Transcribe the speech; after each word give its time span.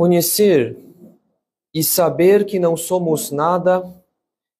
Conhecer 0.00 0.78
e 1.74 1.84
saber 1.84 2.46
que 2.46 2.58
não 2.58 2.74
somos 2.74 3.30
nada, 3.30 3.82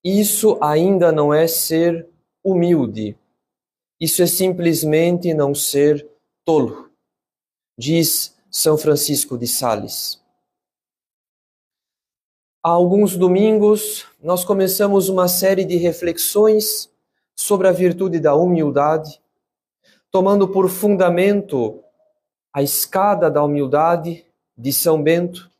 isso 0.04 0.58
ainda 0.60 1.10
não 1.10 1.32
é 1.32 1.48
ser 1.48 2.06
humilde. 2.44 3.18
Isso 3.98 4.22
é 4.22 4.26
simplesmente 4.26 5.32
não 5.32 5.54
ser 5.54 6.06
tolo, 6.44 6.90
diz 7.78 8.36
São 8.50 8.76
Francisco 8.76 9.38
de 9.38 9.48
Sales. 9.48 10.22
Há 12.62 12.68
alguns 12.68 13.16
domingos, 13.16 14.06
nós 14.22 14.44
começamos 14.44 15.08
uma 15.08 15.26
série 15.26 15.64
de 15.64 15.76
reflexões 15.76 16.92
sobre 17.34 17.66
a 17.66 17.72
virtude 17.72 18.20
da 18.20 18.34
humildade, 18.34 19.18
tomando 20.10 20.46
por 20.46 20.68
fundamento 20.68 21.82
a 22.52 22.62
escada 22.62 23.30
da 23.30 23.42
humildade 23.42 24.26
de 24.60 24.74
São 24.74 25.02
Bento, 25.02 25.50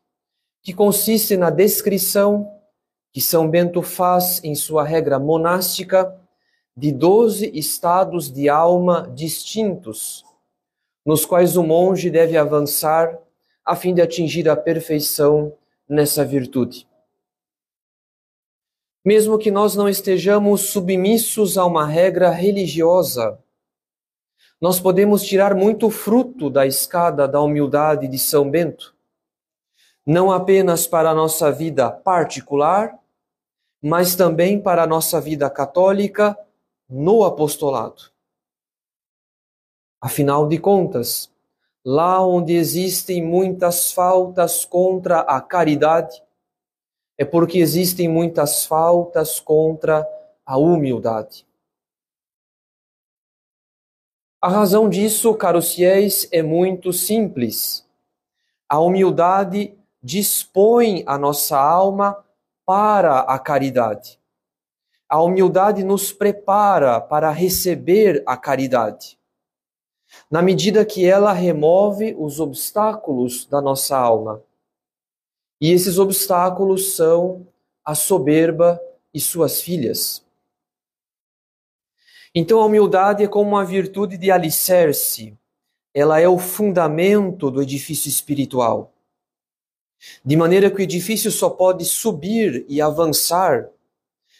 que 0.63 0.75
consiste 0.75 1.35
na 1.35 1.49
descrição 1.49 2.53
que 3.11 3.21
São 3.21 3.49
Bento 3.49 3.81
faz 3.83 4.45
em 4.45 4.55
sua 4.55 4.85
regra 4.85 5.19
monástica 5.19 6.15
de 6.77 6.93
doze 6.93 7.51
estados 7.55 8.31
de 8.31 8.49
alma 8.49 9.11
distintos, 9.15 10.23
nos 11.05 11.25
quais 11.25 11.57
o 11.57 11.63
monge 11.63 12.11
deve 12.11 12.37
avançar 12.37 13.19
a 13.65 13.75
fim 13.75 13.95
de 13.95 14.03
atingir 14.03 14.49
a 14.51 14.57
perfeição 14.57 15.55
nessa 15.89 16.23
virtude. 16.23 16.87
Mesmo 19.03 19.39
que 19.39 19.51
nós 19.51 19.75
não 19.75 19.89
estejamos 19.89 20.61
submissos 20.61 21.57
a 21.57 21.65
uma 21.65 21.87
regra 21.87 22.29
religiosa, 22.29 23.39
nós 24.61 24.79
podemos 24.79 25.23
tirar 25.23 25.55
muito 25.55 25.89
fruto 25.89 26.51
da 26.51 26.67
escada 26.67 27.27
da 27.27 27.41
humildade 27.41 28.07
de 28.07 28.19
São 28.19 28.51
Bento, 28.51 28.95
não 30.05 30.31
apenas 30.31 30.87
para 30.87 31.11
a 31.11 31.15
nossa 31.15 31.51
vida 31.51 31.91
particular, 31.91 32.99
mas 33.83 34.15
também 34.15 34.61
para 34.61 34.83
a 34.83 34.87
nossa 34.87 35.21
vida 35.21 35.49
católica 35.49 36.39
no 36.89 37.25
apostolado. 37.25 38.11
Afinal 40.01 40.47
de 40.47 40.59
contas, 40.59 41.33
lá 41.85 42.27
onde 42.27 42.55
existem 42.55 43.23
muitas 43.23 43.93
faltas 43.93 44.65
contra 44.65 45.21
a 45.21 45.41
caridade, 45.41 46.23
é 47.17 47.25
porque 47.25 47.59
existem 47.59 48.09
muitas 48.09 48.65
faltas 48.67 49.41
contra 49.41 50.07
a 50.45 50.59
humildade. 50.59 51.47
A 54.43 54.49
razão 54.49 54.89
disso, 54.89 55.35
caros 55.35 55.75
fiéis, 55.75 56.27
é 56.33 56.43
muito 56.43 56.95
simples. 56.95 57.87
A 58.67 58.81
humildade 58.81 59.77
dispõe 60.03 61.05
a 61.07 61.19
nossa 61.19 61.59
alma 61.59 62.25
para 62.65 63.21
a 63.21 63.39
caridade. 63.39 64.19
A 65.07 65.21
humildade 65.21 65.85
nos 65.85 66.11
prepara 66.11 67.03
para 67.03 67.31
receber 67.31 68.23
a 68.25 68.35
caridade. 68.35 69.19
Na 70.31 70.41
medida 70.41 70.87
que 70.87 71.05
ela 71.05 71.35
remove 71.35 72.17
os 72.19 72.41
obstáculos 72.41 73.45
da 73.45 73.61
nossa 73.61 73.99
alma. 73.99 74.43
E 75.61 75.71
esses 75.71 75.99
obstáculos 75.99 76.97
são 76.97 77.47
a 77.85 77.95
soberba 77.95 78.81
e 79.13 79.21
suas 79.21 79.61
filhas. 79.61 80.25
Então 82.35 82.61
a 82.61 82.67
humildade 82.67 83.25
é 83.25 83.29
como 83.29 83.51
uma 83.51 83.65
virtude 83.65 84.17
de 84.17 84.31
alicerce, 84.31 85.37
ela 85.93 86.21
é 86.21 86.29
o 86.29 86.39
fundamento 86.39 87.51
do 87.51 87.61
edifício 87.61 88.09
espiritual. 88.09 88.93
De 90.25 90.37
maneira 90.37 90.71
que 90.71 90.77
o 90.77 90.83
edifício 90.83 91.31
só 91.31 91.51
pode 91.51 91.85
subir 91.85 92.65
e 92.69 92.81
avançar 92.81 93.69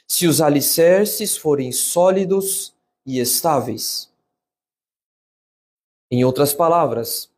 se 0.07 0.27
os 0.27 0.41
alicerces 0.41 1.37
forem 1.37 1.73
sólidos 1.73 2.75
e 3.05 3.19
estáveis. 3.19 4.11
Em 6.11 6.25
outras 6.25 6.55
palavras, 6.55 7.31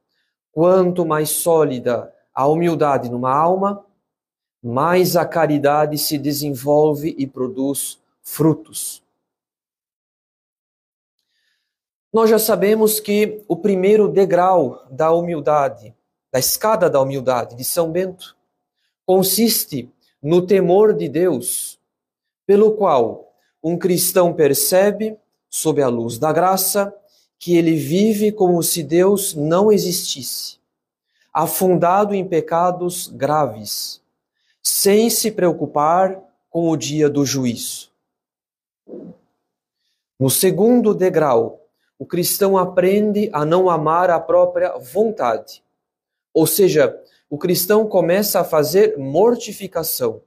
quanto 0.53 1.05
mais 1.05 1.31
sólida 1.31 2.15
a 2.35 2.47
humildade 2.47 3.11
numa 3.11 3.35
alma, 3.35 3.85
mais 4.63 5.17
a 5.17 5.27
caridade 5.27 5.99
se 5.99 6.17
desenvolve 6.17 7.15
e 7.19 7.27
produz 7.27 7.99
frutos. 8.23 9.03
Nós 12.13 12.29
já 12.29 12.39
sabemos 12.39 13.01
que 13.01 13.43
o 13.49 13.57
primeiro 13.57 14.09
degrau 14.09 14.87
da 14.91 15.13
humildade, 15.13 15.95
da 16.31 16.39
escada 16.39 16.91
da 16.91 17.01
humildade 17.01 17.57
de 17.57 17.65
São 17.65 17.91
Bento, 17.91 18.37
consiste 19.07 19.91
no 20.23 20.47
temor 20.47 20.93
de 20.93 21.09
Deus, 21.09 21.79
pelo 22.47 22.73
qual 22.73 23.33
um 23.63 23.79
cristão 23.79 24.35
percebe, 24.35 25.17
sob 25.49 25.83
a 25.83 25.89
luz 25.89 26.19
da 26.19 26.33
graça, 26.33 26.95
que 27.39 27.57
ele 27.57 27.77
vive 27.77 28.31
como 28.31 28.63
se 28.63 28.83
Deus 28.83 29.35
não 29.35 29.73
existisse 29.73 30.63
afundado 31.33 32.15
em 32.15 32.27
pecados 32.27 33.09
graves, 33.09 34.03
sem 34.63 35.09
se 35.09 35.31
preocupar 35.31 36.21
com 36.51 36.69
o 36.69 36.77
dia 36.77 37.09
do 37.09 37.25
juízo. 37.25 37.91
No 40.21 40.29
segundo 40.29 40.95
degrau, 40.95 41.62
o 42.03 42.05
cristão 42.05 42.59
aprende 42.59 43.31
a 43.33 43.45
não 43.45 43.71
amar 43.71 44.11
a 44.11 44.19
própria 44.19 44.77
vontade. 44.77 45.63
Ou 46.35 46.49
seja, 46.49 47.01
o 47.31 47.39
cristão 47.39 47.87
começa 47.87 48.41
a 48.41 48.45
fazer 48.45 48.99
mortificação, 48.99 50.21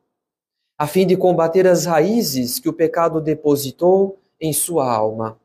a 0.78 0.88
fim 0.88 1.06
de 1.06 1.18
combater 1.18 1.68
as 1.68 1.84
raízes 1.84 2.60
que 2.60 2.70
o 2.70 2.74
pecado 2.74 3.20
depositou 3.20 4.18
em 4.40 4.54
sua 4.54 4.90
alma. 4.90 5.38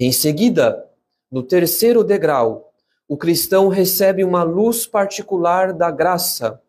Em 0.00 0.10
seguida, 0.10 0.84
no 1.30 1.44
terceiro 1.44 2.02
degrau, 2.02 2.72
o 3.06 3.16
cristão 3.16 3.68
recebe 3.68 4.24
uma 4.24 4.42
luz 4.42 4.84
particular 4.84 5.72
da 5.72 5.92
graça, 5.92 6.60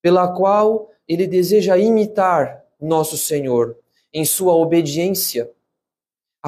pela 0.00 0.28
qual 0.28 0.88
ele 1.08 1.26
deseja 1.26 1.76
imitar 1.76 2.64
nosso 2.80 3.18
Senhor 3.18 3.76
em 4.14 4.24
sua 4.24 4.54
obediência, 4.54 5.50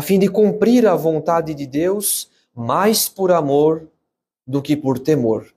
a 0.00 0.03
fim 0.03 0.19
de 0.19 0.31
cumprir 0.31 0.87
a 0.87 0.97
vontade 0.97 1.53
de 1.53 1.66
Deus 1.66 2.31
mais 2.55 3.06
por 3.06 3.31
amor 3.31 3.87
do 4.47 4.62
que 4.62 4.75
por 4.75 4.99
temor. 4.99 5.55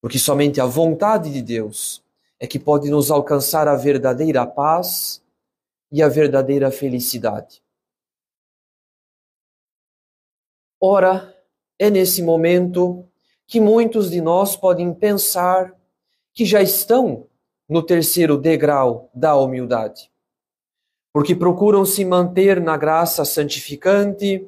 Porque 0.00 0.18
somente 0.18 0.58
a 0.58 0.64
vontade 0.64 1.30
de 1.30 1.42
Deus 1.42 2.02
é 2.40 2.46
que 2.46 2.58
pode 2.58 2.88
nos 2.88 3.10
alcançar 3.10 3.68
a 3.68 3.76
verdadeira 3.76 4.46
paz 4.46 5.22
e 5.92 6.02
a 6.02 6.08
verdadeira 6.08 6.70
felicidade. 6.70 7.62
Ora, 10.80 11.36
é 11.78 11.90
nesse 11.90 12.22
momento 12.22 13.06
que 13.46 13.60
muitos 13.60 14.10
de 14.10 14.22
nós 14.22 14.56
podem 14.56 14.94
pensar 14.94 15.78
que 16.32 16.46
já 16.46 16.62
estão 16.62 17.26
no 17.68 17.82
terceiro 17.82 18.38
degrau 18.38 19.10
da 19.14 19.36
humildade, 19.36 20.10
porque 21.16 21.34
procuram 21.34 21.86
se 21.86 22.04
manter 22.04 22.60
na 22.60 22.76
graça 22.76 23.24
santificante, 23.24 24.46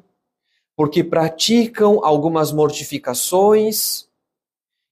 porque 0.75 1.03
praticam 1.03 2.05
algumas 2.05 2.51
mortificações 2.51 4.07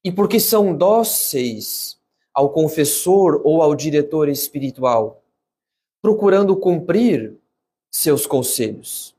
e 0.04 0.12
porque 0.12 0.40
são 0.40 0.76
dóceis 0.76 2.02
ao 2.34 2.50
confessor 2.50 3.44
ou 3.44 3.62
ao 3.62 3.76
diretor 3.76 4.28
espiritual, 4.28 5.24
procurando 6.02 6.56
cumprir 6.56 7.38
seus 7.92 8.26
conselhos. 8.26 9.16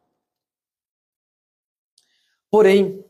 Porém, 2.50 3.04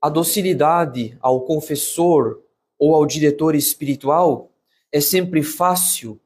a 0.00 0.08
docilidade 0.08 1.18
ao 1.20 1.40
confessor 1.40 2.40
ou 2.78 2.94
ao 2.94 3.04
diretor 3.04 3.56
espiritual 3.56 4.52
é 4.92 5.00
sempre 5.00 5.42
fácil 5.42 6.20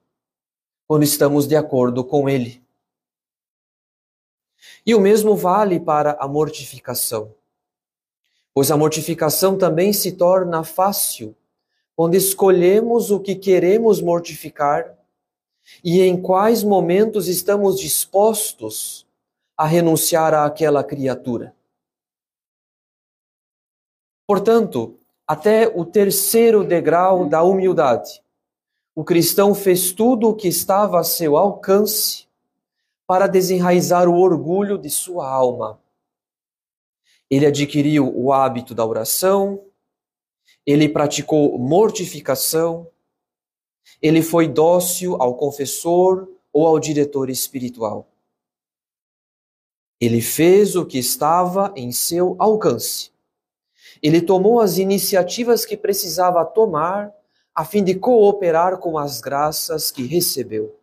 quando 0.86 1.04
estamos 1.04 1.46
de 1.46 1.56
acordo 1.56 2.04
com 2.04 2.28
ele. 2.28 2.65
E 4.86 4.94
o 4.94 5.00
mesmo 5.00 5.34
vale 5.34 5.80
para 5.80 6.12
a 6.12 6.28
mortificação, 6.28 7.34
pois 8.54 8.70
a 8.70 8.76
mortificação 8.76 9.58
também 9.58 9.92
se 9.92 10.12
torna 10.12 10.62
fácil 10.62 11.34
quando 11.96 12.14
escolhemos 12.14 13.10
o 13.10 13.18
que 13.18 13.34
queremos 13.34 14.00
mortificar 14.00 14.96
e 15.82 16.02
em 16.02 16.20
quais 16.20 16.62
momentos 16.62 17.26
estamos 17.26 17.80
dispostos 17.80 19.04
a 19.56 19.66
renunciar 19.66 20.32
àquela 20.34 20.84
criatura. 20.84 21.52
Portanto, 24.24 24.96
até 25.26 25.66
o 25.66 25.84
terceiro 25.84 26.62
degrau 26.62 27.28
da 27.28 27.42
humildade, 27.42 28.22
o 28.94 29.02
cristão 29.02 29.54
fez 29.54 29.90
tudo 29.90 30.28
o 30.28 30.34
que 30.34 30.46
estava 30.46 31.00
a 31.00 31.04
seu 31.04 31.36
alcance 31.36 32.25
para 33.06 33.26
desenraizar 33.26 34.08
o 34.08 34.18
orgulho 34.18 34.76
de 34.76 34.90
sua 34.90 35.28
alma. 35.28 35.80
Ele 37.30 37.46
adquiriu 37.46 38.12
o 38.16 38.32
hábito 38.32 38.74
da 38.74 38.84
oração, 38.84 39.64
ele 40.64 40.88
praticou 40.88 41.58
mortificação, 41.58 42.90
ele 44.02 44.22
foi 44.22 44.48
dócil 44.48 45.20
ao 45.20 45.36
confessor 45.36 46.28
ou 46.52 46.66
ao 46.66 46.78
diretor 46.78 47.30
espiritual. 47.30 48.08
Ele 50.00 50.20
fez 50.20 50.76
o 50.76 50.84
que 50.84 50.98
estava 50.98 51.72
em 51.76 51.90
seu 51.90 52.36
alcance. 52.38 53.10
Ele 54.02 54.20
tomou 54.20 54.60
as 54.60 54.76
iniciativas 54.76 55.64
que 55.64 55.76
precisava 55.76 56.44
tomar 56.44 57.12
a 57.54 57.64
fim 57.64 57.82
de 57.82 57.94
cooperar 57.94 58.78
com 58.78 58.98
as 58.98 59.20
graças 59.20 59.90
que 59.90 60.02
recebeu. 60.02 60.78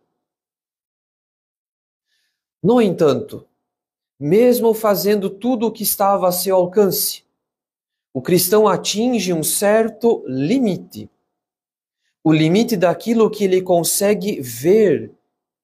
No 2.64 2.80
entanto, 2.80 3.46
mesmo 4.18 4.72
fazendo 4.72 5.28
tudo 5.28 5.66
o 5.66 5.70
que 5.70 5.82
estava 5.82 6.26
a 6.26 6.32
seu 6.32 6.56
alcance, 6.56 7.22
o 8.10 8.22
cristão 8.22 8.66
atinge 8.66 9.34
um 9.34 9.42
certo 9.42 10.24
limite. 10.26 11.10
O 12.24 12.32
limite 12.32 12.74
daquilo 12.74 13.30
que 13.30 13.44
ele 13.44 13.60
consegue 13.60 14.40
ver 14.40 15.12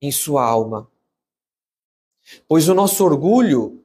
em 0.03 0.13
sua 0.13 0.45
alma. 0.45 0.91
Pois 2.47 2.69
o 2.69 2.75
nosso 2.75 3.03
orgulho, 3.03 3.83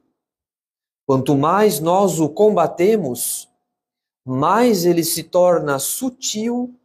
quanto 1.06 1.34
mais 1.34 1.80
nós 1.80 2.20
o 2.20 2.28
combatemos, 2.28 3.48
mais 4.26 4.84
ele 4.84 5.02
se 5.02 5.22
torna 5.22 5.78
sutil 5.78 6.78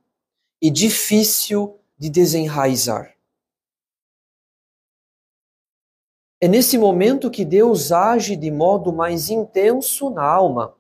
e 0.62 0.72
difícil 0.72 1.78
de 2.00 2.10
desenraizar. 2.10 3.18
É 6.44 6.48
nesse 6.48 6.76
momento 6.76 7.30
que 7.30 7.46
Deus 7.46 7.92
age 7.92 8.36
de 8.36 8.50
modo 8.50 8.92
mais 8.92 9.30
intenso 9.30 10.10
na 10.10 10.24
alma, 10.24 10.76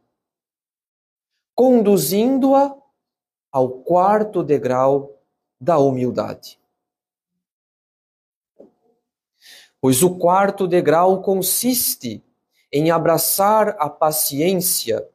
conduzindo-a 1.53 2.75
ao 3.51 3.69
quarto 3.69 4.43
degrau 4.43 5.21
da 5.59 5.77
humildade. 5.77 6.59
Pois 9.79 10.01
o 10.01 10.17
quarto 10.17 10.67
degrau 10.67 11.21
consiste 11.21 12.23
em 12.73 12.89
abraçar 12.89 13.75
a 13.79 13.87
paciência, 13.87 15.07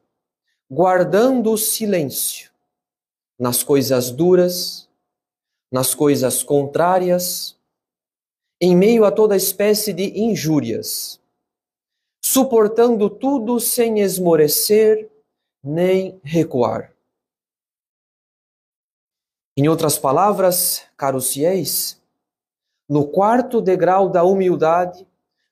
guardando 0.71 1.51
o 1.51 1.57
silêncio 1.57 2.51
nas 3.37 3.63
coisas 3.63 4.11
duras, 4.11 4.89
nas 5.69 5.93
coisas 5.93 6.41
contrárias, 6.41 7.56
em 8.59 8.75
meio 8.75 9.05
a 9.05 9.11
toda 9.11 9.35
espécie 9.35 9.93
de 9.93 10.19
injúrias, 10.19 11.19
suportando 12.23 13.09
tudo 13.09 13.59
sem 13.59 13.99
esmorecer 13.99 15.09
nem 15.63 16.19
recuar. 16.23 16.93
Em 19.55 19.67
outras 19.67 19.97
palavras, 19.97 20.83
caros 20.95 21.33
fiéis, 21.33 22.01
no 22.87 23.07
quarto 23.07 23.61
degrau 23.61 24.09
da 24.09 24.23
humildade, 24.23 25.05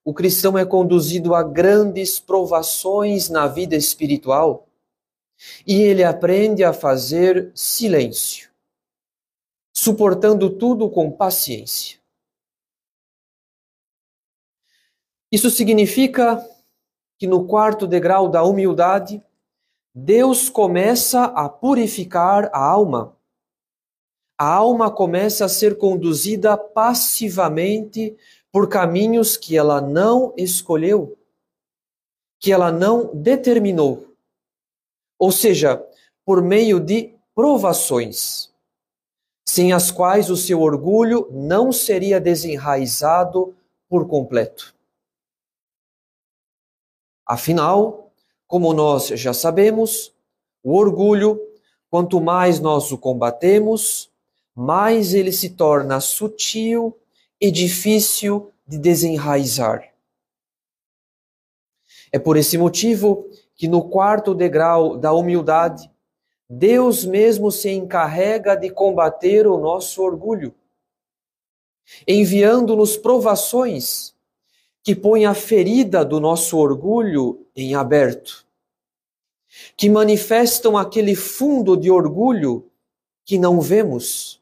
o 0.04 0.14
cristão 0.14 0.58
é 0.58 0.66
conduzido 0.66 1.34
a 1.34 1.44
grandes 1.44 2.20
provações 2.20 3.30
na 3.30 3.48
vida 3.48 3.76
espiritual 3.76 4.68
e 5.66 5.82
ele 5.82 6.04
aprende 6.04 6.64
a 6.64 6.72
fazer 6.72 7.52
silêncio, 7.54 8.50
suportando 9.76 10.50
tudo 10.50 10.90
com 10.90 11.12
paciência. 11.12 12.00
Isso 15.36 15.50
significa 15.50 16.48
que 17.20 17.28
no 17.28 17.46
quarto 17.46 17.86
degrau 17.86 18.30
da 18.30 18.44
humildade, 18.44 19.22
Deus 19.94 20.50
começa 20.50 21.26
a 21.26 21.50
purificar 21.50 22.50
a 22.54 22.64
alma 22.64 23.16
a 24.38 24.48
alma 24.48 24.92
começa 24.92 25.46
a 25.46 25.50
ser 25.50 25.78
conduzida 25.78 26.58
passivamente 26.58 28.16
por 28.52 28.68
caminhos 28.68 29.38
que 29.38 29.56
ela 29.56 29.80
não 29.80 30.34
escolheu, 30.36 31.18
que 32.40 32.52
ela 32.52 32.70
não 32.72 33.16
determinou. 33.16 34.14
Ou 35.18 35.32
seja, 35.32 35.82
por 36.26 36.42
meio 36.42 36.82
de 36.82 37.16
provações, 37.34 38.52
sem 39.48 39.72
as 39.72 39.90
quais 39.90 40.30
o 40.30 40.36
seu 40.36 40.62
orgulho 40.62 41.30
não 41.32 41.72
seria 41.72 42.20
desenraizado 42.20 43.56
por 43.88 44.06
completo. 44.06 44.75
Afinal, 47.26 48.12
como 48.48 48.74
nós 48.74 49.08
já 49.08 49.34
sabemos, 49.34 50.14
o 50.64 50.76
orgulho, 50.76 51.40
quanto 51.90 52.22
mais 52.22 52.60
nós 52.60 52.92
o 52.92 52.98
combatemos, 52.98 54.12
mais 54.54 55.14
ele 55.14 55.32
se 55.32 55.52
torna 55.52 56.00
sutil 56.00 56.98
e 57.42 57.52
difícil 57.52 58.52
de 58.66 58.78
desenraizar. 58.78 59.94
É 62.12 62.18
por 62.18 62.38
esse 62.38 62.58
motivo 62.58 63.30
que 63.56 63.68
no 63.68 63.90
quarto 63.90 64.34
degrau 64.34 64.98
da 64.98 65.12
humildade, 65.12 65.92
Deus 66.50 67.04
mesmo 67.04 67.52
se 67.52 67.70
encarrega 67.72 68.56
de 68.56 68.70
combater 68.70 69.48
o 69.48 69.58
nosso 69.58 70.02
orgulho, 70.02 70.54
enviando-nos 72.08 72.96
provações 72.96 74.15
que 74.86 74.96
põem 74.96 75.26
a 75.26 75.34
ferida 75.34 76.06
do 76.06 76.22
nosso 76.22 76.58
orgulho 76.58 77.46
em 77.54 77.76
aberto, 77.76 78.46
que 79.76 79.90
manifestam 79.90 80.78
aquele 80.78 81.14
fundo 81.14 81.76
de 81.76 81.92
orgulho 81.92 82.70
que 83.26 83.38
não 83.38 83.60
vemos 83.60 84.40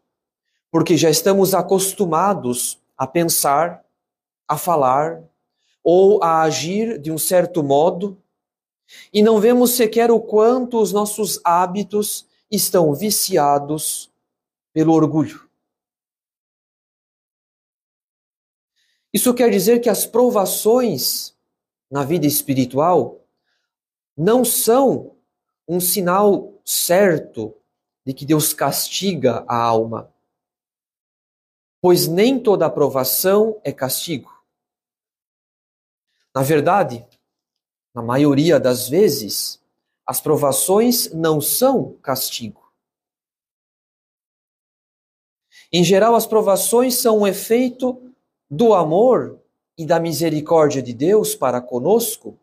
porque 0.73 0.97
já 0.97 1.07
estamos 1.07 1.53
acostumados 1.53 2.79
a 2.97 3.05
pensar, 3.05 3.85
a 4.47 4.57
falar 4.57 5.21
ou 5.83 6.23
a 6.23 6.41
agir 6.41 6.97
de 6.97 7.11
um 7.11 7.17
certo 7.19 7.61
modo 7.61 8.17
e 9.13 9.21
não 9.21 9.39
vemos 9.39 9.75
sequer 9.75 10.09
o 10.09 10.19
quanto 10.19 10.81
os 10.81 10.91
nossos 10.91 11.39
hábitos 11.43 12.25
estão 12.49 12.91
viciados 12.95 14.11
pelo 14.73 14.93
orgulho. 14.93 15.47
Isso 19.13 19.33
quer 19.33 19.51
dizer 19.51 19.79
que 19.79 19.89
as 19.89 20.05
provações 20.05 21.35
na 21.89 22.03
vida 22.03 22.25
espiritual 22.25 23.21
não 24.17 24.43
são 24.43 25.15
um 25.67 25.79
sinal 25.79 26.59
certo 26.65 27.55
de 28.05 28.13
que 28.13 28.25
Deus 28.25 28.53
castiga 28.53 29.45
a 29.47 29.55
alma 29.55 30.13
pois 31.83 32.07
nem 32.07 32.41
toda 32.41 32.65
aprovação 32.65 33.59
é 33.61 33.69
castigo. 33.69 34.31
Na 36.33 36.41
verdade, 36.41 37.05
na 37.93 38.01
maioria 38.01 38.57
das 38.57 38.87
vezes, 38.87 39.61
as 40.07 40.21
provações 40.21 41.11
não 41.11 41.41
são 41.41 41.97
castigo. 41.97 42.71
Em 45.73 45.83
geral, 45.83 46.15
as 46.15 46.25
provações 46.25 46.95
são 46.95 47.19
um 47.19 47.27
efeito 47.27 48.12
do 48.55 48.75
amor 48.75 49.39
e 49.75 49.83
da 49.83 49.99
misericórdia 49.99 50.81
de 50.81 50.93
Deus 50.93 51.33
para 51.33 51.59
conosco, 51.59 52.37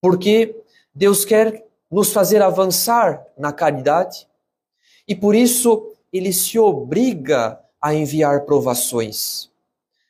porque 0.00 0.60
Deus 0.92 1.24
quer 1.24 1.64
nos 1.88 2.12
fazer 2.12 2.42
avançar 2.42 3.24
na 3.38 3.52
caridade 3.52 4.26
e 5.06 5.14
por 5.14 5.36
isso 5.36 5.94
ele 6.12 6.32
se 6.32 6.58
obriga 6.58 7.60
a 7.80 7.94
enviar 7.94 8.44
provações, 8.44 9.48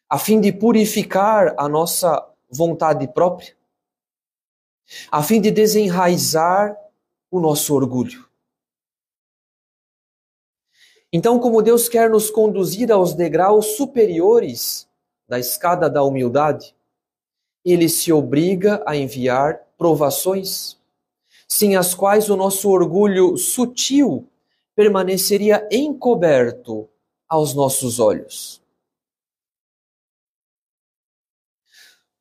a 0.09 0.19
fim 0.19 0.41
de 0.41 0.51
purificar 0.51 1.55
a 1.59 1.69
nossa 1.69 2.27
vontade 2.51 3.07
própria, 3.09 3.55
a 5.11 5.23
fim 5.23 5.43
de 5.43 5.51
desenraizar 5.51 6.75
o 7.31 7.39
nosso 7.39 7.75
orgulho. 7.75 8.27
Então, 11.13 11.39
como 11.39 11.63
Deus 11.63 11.89
quer 11.89 12.09
nos 12.09 12.31
conduzir 12.31 12.91
aos 12.91 13.15
degraus 13.15 13.77
superiores 13.77 14.86
da 15.29 15.39
escada 15.39 15.91
da 15.91 16.03
humildade, 16.03 16.75
ele 17.65 17.89
se 17.89 18.13
obriga 18.13 18.83
a 18.87 18.97
enviar 18.97 19.61
provações, 19.77 20.79
sem 21.49 21.77
as 21.77 21.95
quais 21.95 22.31
o 22.31 22.37
nosso 22.37 22.71
orgulho 22.71 23.37
sutil 23.37 24.29
permaneceria 24.75 25.67
encoberto 25.71 26.89
aos 27.29 27.55
nossos 27.55 27.99
olhos. 27.99 28.63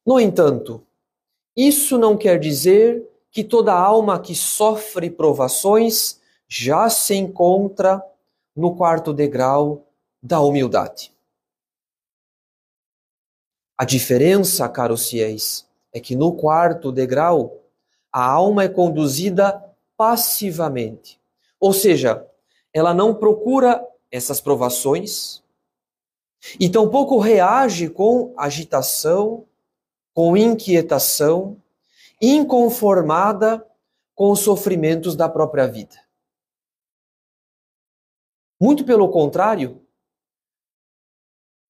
No 0.05 0.19
entanto, 0.19 0.85
isso 1.55 1.97
não 1.97 2.17
quer 2.17 2.39
dizer 2.39 3.07
que 3.31 3.43
toda 3.43 3.73
alma 3.73 4.19
que 4.19 4.35
sofre 4.35 5.09
provações 5.09 6.19
já 6.47 6.89
se 6.89 7.15
encontra 7.15 8.01
no 8.55 8.75
quarto 8.75 9.11
degrau 9.13 9.85
da 10.21 10.39
humildade. 10.39 11.14
A 13.77 13.83
diferença, 13.83 14.69
caros 14.69 15.09
fiéis, 15.09 15.67
é 15.93 15.99
que 15.99 16.15
no 16.15 16.33
quarto 16.33 16.91
degrau 16.91 17.61
a 18.11 18.23
alma 18.25 18.63
é 18.63 18.69
conduzida 18.69 19.61
passivamente, 19.97 21.19
Ou 21.59 21.73
seja, 21.73 22.25
ela 22.73 22.93
não 22.93 23.15
procura 23.15 23.85
essas 24.11 24.41
provações 24.41 25.41
e 26.59 26.69
tampouco 26.69 27.17
reage 27.17 27.89
com 27.89 28.33
agitação, 28.37 29.45
com 30.13 30.35
inquietação, 30.35 31.61
inconformada 32.21 33.65
com 34.13 34.31
os 34.31 34.39
sofrimentos 34.41 35.15
da 35.15 35.27
própria 35.27 35.67
vida. 35.67 35.95
Muito 38.59 38.85
pelo 38.85 39.09
contrário, 39.09 39.84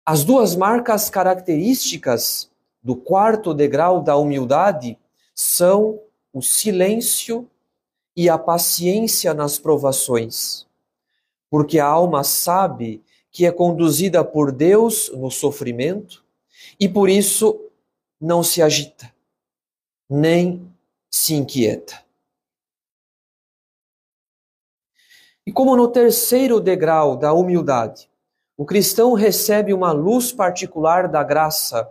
as 0.06 0.24
duas 0.24 0.56
marcas 0.56 1.10
características 1.10 2.52
do 2.84 2.96
quarto 2.96 3.56
degrau 3.56 4.04
da 4.04 4.16
humildade 4.16 5.00
são 5.34 6.00
o 6.32 6.44
silêncio 6.44 7.50
e 8.16 8.30
a 8.30 8.38
paciência 8.38 9.34
nas 9.34 9.58
provações. 9.58 10.68
Porque 11.50 11.80
a 11.80 11.88
alma 11.88 12.24
sabe 12.24 13.04
que 13.32 13.46
é 13.48 13.52
conduzida 13.52 14.24
por 14.24 14.52
Deus 14.52 15.12
no 15.12 15.32
sofrimento 15.32 16.24
e 16.80 16.88
por 16.88 17.10
isso 17.10 17.60
não 18.22 18.44
se 18.44 18.62
agita, 18.62 19.12
nem 20.08 20.72
se 21.10 21.34
inquieta. 21.34 22.06
E 25.46 25.52
como 25.52 25.76
no 25.76 25.88
terceiro 25.88 26.60
degrau 26.60 27.18
da 27.18 27.34
humildade, 27.34 28.10
o 28.58 28.66
cristão 28.66 29.14
recebe 29.14 29.74
uma 29.74 29.92
luz 29.92 30.32
particular 30.32 31.08
da 31.08 31.24
graça, 31.24 31.90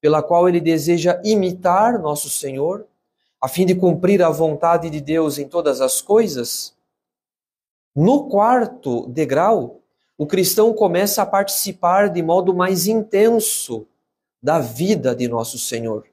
pela 0.00 0.22
qual 0.22 0.48
ele 0.48 0.60
deseja 0.60 1.20
imitar 1.24 1.98
nosso 1.98 2.28
Senhor, 2.28 2.86
a 3.40 3.48
fim 3.48 3.64
de 3.64 3.74
cumprir 3.74 4.22
a 4.22 4.28
vontade 4.28 4.90
de 4.90 5.00
Deus 5.00 5.38
em 5.38 5.48
todas 5.48 5.80
as 5.80 6.02
coisas. 6.02 6.74
No 7.94 8.28
quarto 8.28 9.06
degrau, 9.08 9.80
o 10.18 10.26
cristão 10.26 10.72
começa 10.74 11.22
a 11.22 11.26
participar 11.26 12.08
de 12.10 12.22
modo 12.22 12.54
mais 12.54 12.86
intenso 12.86 13.86
da 14.42 14.58
vida 14.58 15.14
de 15.14 15.26
nosso 15.28 15.58
Senhor, 15.58 16.06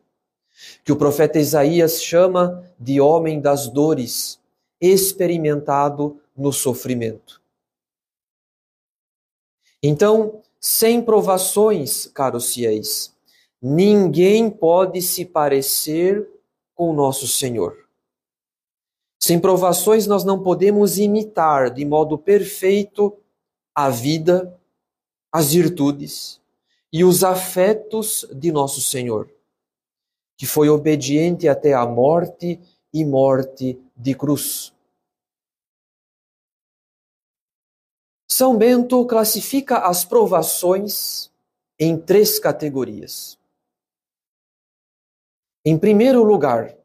que 0.83 0.91
o 0.91 0.95
profeta 0.95 1.39
Isaías 1.39 2.01
chama 2.01 2.63
de 2.79 3.01
homem 3.01 3.41
das 3.41 3.67
dores, 3.67 4.39
experimentado 4.79 6.19
no 6.37 6.53
sofrimento. 6.53 7.38
Então, 9.81 10.41
sem 10.59 11.01
provações, 11.01 12.07
caros 12.07 12.53
fiéis, 12.53 13.15
ninguém 13.61 14.49
pode 14.49 15.01
se 15.01 15.25
parecer 15.25 16.27
com 16.75 16.89
o 16.89 16.93
nosso 16.93 17.27
Senhor. 17.27 17.77
Sem 19.21 19.39
provações, 19.39 20.07
nós 20.07 20.23
não 20.23 20.41
podemos 20.41 20.97
imitar 20.97 21.69
de 21.69 21.85
modo 21.85 22.17
perfeito 22.17 23.17
a 23.75 23.89
vida, 23.89 24.57
as 25.31 25.53
virtudes 25.53 26.41
e 26.91 27.03
os 27.03 27.23
afetos 27.23 28.25
de 28.33 28.51
nosso 28.51 28.81
Senhor, 28.81 29.29
que 30.37 30.45
foi 30.45 30.69
obediente 30.69 31.47
até 31.47 31.73
a 31.73 31.85
morte 31.85 32.59
e 32.93 33.05
morte 33.05 33.79
de 33.95 34.15
cruz. 34.15 34.73
São 38.31 38.55
Bento 38.55 39.03
classifica 39.07 39.79
as 39.79 40.05
provações 40.05 41.31
em 41.79 41.97
três 41.97 42.37
categorias. 42.37 43.39
Em 45.65 45.77
primeiro 45.77 46.23
lugar, 46.23 46.75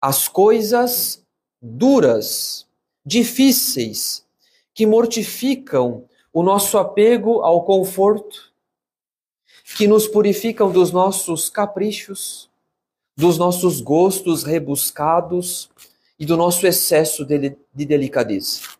as 0.00 0.26
coisas 0.26 1.22
duras, 1.60 2.66
difíceis, 3.04 4.24
que 4.72 4.86
mortificam 4.86 6.08
o 6.32 6.42
nosso 6.42 6.78
apego 6.78 7.42
ao 7.42 7.62
conforto, 7.64 8.50
que 9.76 9.86
nos 9.86 10.08
purificam 10.08 10.72
dos 10.72 10.90
nossos 10.90 11.50
caprichos, 11.50 12.50
dos 13.16 13.36
nossos 13.36 13.80
gostos 13.80 14.42
rebuscados 14.42 15.70
e 16.18 16.24
do 16.24 16.36
nosso 16.36 16.66
excesso 16.66 17.24
de, 17.24 17.56
de 17.72 17.84
delicadeza. 17.84 18.73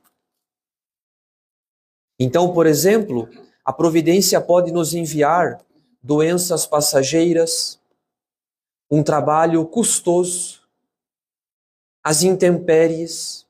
Então, 2.19 2.53
por 2.53 2.67
exemplo, 2.67 3.29
a 3.65 3.73
providência 3.73 4.41
pode 4.41 4.71
nos 4.71 4.95
enviar 4.95 5.61
doenças 6.03 6.67
passageiras, 6.67 7.81
um 8.91 9.03
trabalho 9.03 9.65
custoso, 9.67 10.61
as 12.03 12.23
intempéries, 12.23 13.47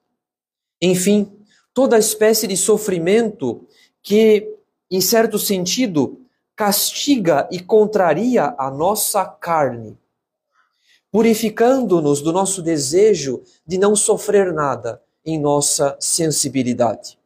enfim, 0.80 1.30
toda 1.74 1.98
espécie 1.98 2.46
de 2.46 2.56
sofrimento 2.56 3.66
que, 4.00 4.56
em 4.90 5.00
certo 5.00 5.38
sentido, 5.38 6.20
castiga 6.54 7.48
e 7.50 7.58
contraria 7.58 8.54
a 8.56 8.70
nossa 8.70 9.24
carne, 9.24 9.98
purificando-nos 11.10 12.22
do 12.22 12.32
nosso 12.32 12.62
desejo 12.62 13.42
de 13.66 13.76
não 13.76 13.96
sofrer 13.96 14.52
nada 14.52 15.02
em 15.24 15.40
nossa 15.40 15.96
sensibilidade. 15.98 17.18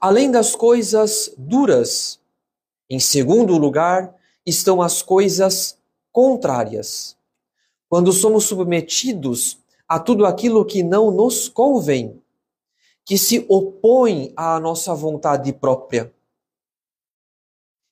Além 0.00 0.30
das 0.30 0.54
coisas 0.54 1.32
duras, 1.36 2.20
em 2.88 2.98
segundo 2.98 3.56
lugar, 3.56 4.14
estão 4.44 4.80
as 4.80 5.02
coisas 5.02 5.78
contrárias. 6.12 7.16
Quando 7.88 8.12
somos 8.12 8.44
submetidos 8.44 9.58
a 9.86 9.98
tudo 9.98 10.26
aquilo 10.26 10.64
que 10.64 10.82
não 10.82 11.10
nos 11.10 11.48
convém, 11.48 12.22
que 13.04 13.16
se 13.16 13.46
opõe 13.48 14.32
à 14.36 14.60
nossa 14.60 14.94
vontade 14.94 15.52
própria. 15.52 16.12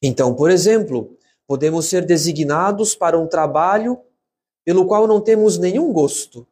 Então, 0.03 0.35
por 0.35 0.51
exemplo, 0.51 1.17
podemos 1.47 1.87
ser 1.87 2.05
designados 2.05 2.95
para 2.95 3.19
um 3.19 3.27
trabalho 3.27 3.99
pelo 4.65 4.87
qual 4.87 5.07
não 5.07 5.21
temos 5.21 5.57
nenhum 5.57 5.93
gosto, 5.93 6.47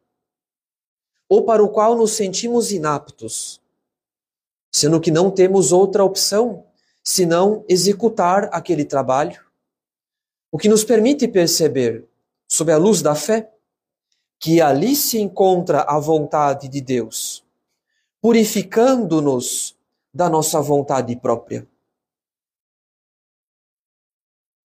ou 1.29 1.43
para 1.43 1.63
o 1.63 1.69
qual 1.69 1.95
nos 1.95 2.11
sentimos 2.11 2.71
inaptos 2.71 3.61
sendo 4.75 4.99
que 4.99 5.09
não 5.09 5.31
temos 5.31 5.71
outra 5.71 6.03
opção 6.03 6.65
senão 7.01 7.63
executar 7.69 8.49
aquele 8.51 8.83
trabalho. 8.83 9.41
O 10.51 10.57
que 10.57 10.67
nos 10.67 10.83
permite 10.83 11.29
perceber, 11.29 12.05
sob 12.45 12.73
a 12.73 12.77
luz 12.77 13.01
da 13.01 13.15
fé, 13.15 13.53
que 14.37 14.59
ali 14.59 14.93
se 14.93 15.17
encontra 15.17 15.83
a 15.83 15.97
vontade 15.97 16.67
de 16.67 16.81
Deus, 16.81 17.41
purificando-nos 18.19 19.77
da 20.13 20.29
nossa 20.29 20.59
vontade 20.61 21.15
própria. 21.15 21.65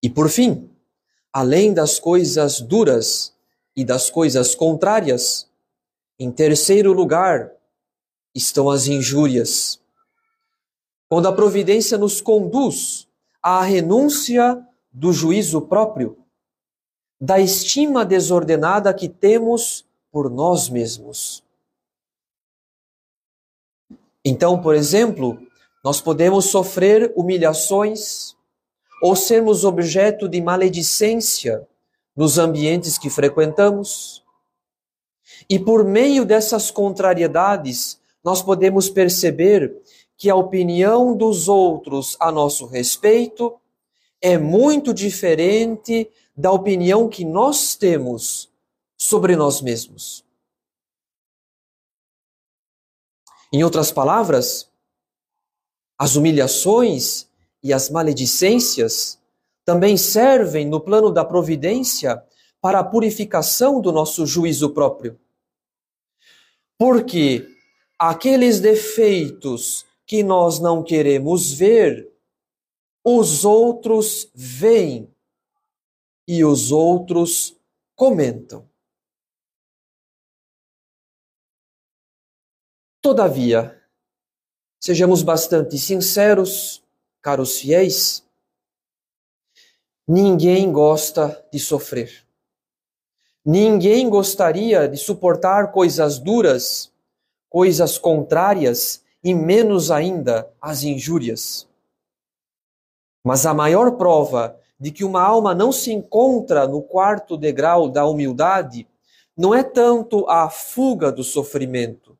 E 0.03 0.11
por 0.11 0.29
fim, 0.29 0.69
além 1.33 1.73
das 1.73 2.01
coisas 2.01 2.61
duras 2.61 3.33
e 3.77 3.85
das 3.85 4.11
coisas 4.11 4.57
contrárias, 4.57 5.49
em 6.19 6.33
terceiro 6.33 6.93
lugar 6.93 7.53
estão 8.35 8.69
as 8.69 8.89
injúrias 8.89 9.80
quando 11.11 11.27
a 11.27 11.33
providência 11.33 11.99
nos 11.99 12.21
conduz 12.21 13.09
à 13.43 13.63
renúncia 13.63 14.65
do 14.93 15.13
juízo 15.13 15.61
próprio, 15.61 16.17
da 17.21 17.41
estima 17.41 18.05
desordenada 18.05 18.95
que 18.95 19.09
temos 19.09 19.85
por 20.13 20.31
nós 20.31 20.69
mesmos. 20.69 21.43
Então, 24.25 24.63
por 24.63 24.77
exemplo, 24.77 25.37
nós 25.83 26.01
podemos 26.01 26.45
sofrer 26.45 27.13
humilhações 27.17 28.37
ou 29.03 29.17
sermos 29.17 29.65
objeto 29.65 30.29
de 30.29 30.41
maledicência 30.41 31.67
nos 32.15 32.39
ambientes 32.39 32.97
que 32.97 33.11
frequentamos. 33.11 34.25
E 35.49 35.59
por 35.59 35.85
meio 35.85 36.25
dessas 36.25 36.71
contrariedades, 36.71 38.01
nós 38.23 38.43
podemos 38.43 38.89
perceber 38.89 39.75
que 40.21 40.29
a 40.29 40.37
opinião 40.37 41.17
dos 41.17 41.49
outros 41.49 42.15
a 42.21 42.31
nosso 42.31 42.67
respeito 42.67 43.59
é 44.21 44.37
muito 44.37 44.93
diferente 44.93 46.11
da 46.37 46.53
opinião 46.53 47.09
que 47.09 47.25
nós 47.25 47.75
temos 47.75 48.53
sobre 48.99 49.35
nós 49.35 49.63
mesmos. 49.63 50.23
Em 53.51 53.65
outras 53.65 53.91
palavras, 53.91 54.71
as 55.99 56.17
humilhações 56.17 57.27
e 57.63 57.73
as 57.73 57.89
maledicências 57.89 59.19
também 59.65 59.97
servem 59.97 60.67
no 60.67 60.83
plano 60.83 61.11
da 61.11 61.25
providência 61.25 62.23
para 62.61 62.81
a 62.81 62.85
purificação 62.85 63.81
do 63.81 63.91
nosso 63.91 64.27
juízo 64.27 64.69
próprio. 64.75 65.19
Porque 66.77 67.49
aqueles 67.99 68.61
defeitos 68.61 69.89
que 70.11 70.25
nós 70.25 70.59
não 70.59 70.83
queremos 70.83 71.53
ver, 71.53 72.13
os 73.05 73.45
outros 73.45 74.29
veem 74.35 75.09
e 76.27 76.45
os 76.45 76.73
outros 76.73 77.57
comentam. 77.95 78.69
Todavia, 83.01 83.81
sejamos 84.81 85.23
bastante 85.23 85.79
sinceros, 85.79 86.83
caros 87.23 87.61
fiéis, 87.61 88.29
ninguém 90.09 90.73
gosta 90.73 91.49
de 91.53 91.61
sofrer. 91.61 92.27
Ninguém 93.45 94.11
gostaria 94.11 94.89
de 94.89 94.97
suportar 94.97 95.71
coisas 95.71 96.19
duras, 96.19 96.93
coisas 97.49 97.97
contrárias 97.97 99.05
e 99.23 99.35
menos 99.35 99.91
ainda 99.91 100.51
as 100.61 100.83
injúrias. 100.83 101.69
Mas 103.25 103.45
a 103.45 103.53
maior 103.53 103.93
prova 103.93 104.59
de 104.79 104.91
que 104.91 105.05
uma 105.05 105.23
alma 105.23 105.55
não 105.55 105.71
se 105.71 105.93
encontra 105.93 106.67
no 106.67 106.83
quarto 106.83 107.37
degrau 107.37 107.89
da 107.89 108.07
humildade 108.07 108.89
não 109.37 109.55
é 109.55 109.63
tanto 109.63 110.29
a 110.29 110.49
fuga 110.49 111.13
do 111.13 111.23
sofrimento, 111.23 112.19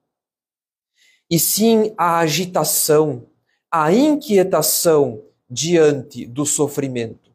e 1.31 1.39
sim 1.39 1.95
a 1.97 2.19
agitação, 2.19 3.27
a 3.71 3.93
inquietação 3.93 5.23
diante 5.49 6.27
do 6.27 6.45
sofrimento, 6.45 7.31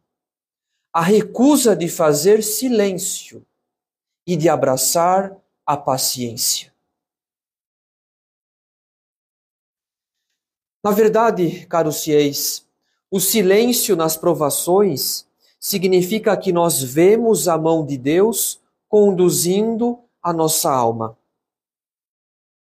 a 0.92 1.00
recusa 1.00 1.74
de 1.74 1.88
fazer 1.88 2.42
silêncio 2.42 3.46
e 4.26 4.36
de 4.36 4.48
abraçar 4.48 5.36
a 5.64 5.76
paciência. 5.76 6.75
Na 10.82 10.90
verdade, 10.90 11.66
caros 11.66 12.04
fiéis, 12.04 12.64
o 13.10 13.20
silêncio 13.20 13.96
nas 13.96 14.16
provações 14.16 15.26
significa 15.58 16.36
que 16.36 16.52
nós 16.52 16.82
vemos 16.82 17.48
a 17.48 17.56
mão 17.58 17.84
de 17.84 17.96
Deus 17.96 18.60
conduzindo 18.88 19.98
a 20.22 20.32
nossa 20.32 20.70
alma. 20.70 21.16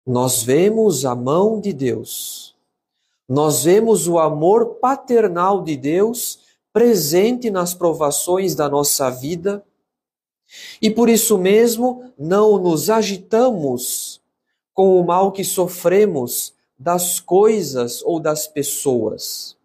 Nós 0.06 0.44
vemos 0.44 1.06
a 1.06 1.16
mão 1.16 1.60
de 1.60 1.72
Deus. 1.72 2.56
Nós 3.28 3.64
vemos 3.64 4.08
o 4.08 4.20
amor 4.20 4.76
paternal 4.76 5.64
de 5.64 5.78
Deus 5.78 6.40
presente 6.74 7.50
nas 7.50 7.74
provações 7.74 8.54
da 8.54 8.68
nossa 8.68 9.10
vida. 9.10 9.64
E 10.82 10.90
por 10.90 11.08
isso 11.08 11.38
mesmo 11.38 12.12
não 12.18 12.58
nos 12.58 12.90
agitamos 12.90 14.22
com 14.74 15.00
o 15.00 15.06
mal 15.06 15.32
que 15.32 15.44
sofremos 15.44 16.54
das 16.84 17.22
coisas 17.22 18.02
ou 18.02 18.20
das 18.20 18.46
pessoas. 18.46 19.58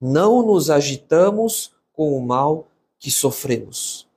Não 0.00 0.42
nos 0.42 0.70
agitamos 0.70 1.74
com 1.92 2.16
o 2.16 2.26
mal 2.26 2.68
que 2.98 3.10
sofremos. 3.10 4.08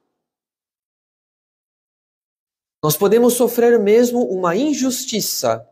Nós 2.82 2.96
podemos 2.96 3.34
sofrer 3.34 3.78
mesmo 3.78 4.24
uma 4.24 4.56
injustiça 4.56 5.68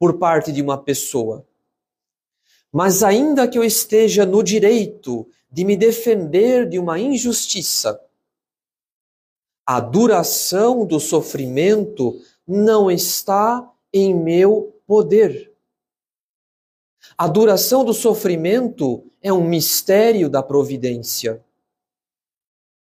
por 0.00 0.18
parte 0.18 0.50
de 0.50 0.60
uma 0.60 0.76
pessoa. 0.76 1.46
Mas 2.72 3.04
ainda 3.04 3.46
que 3.46 3.56
eu 3.56 3.62
esteja 3.62 4.26
no 4.26 4.42
direito 4.42 5.28
de 5.50 5.64
me 5.64 5.76
defender 5.76 6.68
de 6.68 6.78
uma 6.78 6.98
injustiça, 6.98 8.00
a 9.64 9.78
duração 9.78 10.84
do 10.84 10.98
sofrimento 10.98 12.20
não 12.46 12.90
está 12.90 13.72
em 13.92 14.12
meu 14.12 14.76
poder. 14.86 15.49
A 17.20 17.28
duração 17.28 17.84
do 17.84 17.92
sofrimento 17.92 19.04
é 19.20 19.30
um 19.30 19.44
mistério 19.44 20.30
da 20.30 20.42
providência. 20.42 21.44